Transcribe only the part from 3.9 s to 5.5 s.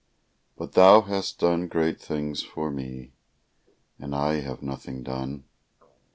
And I have nothing done.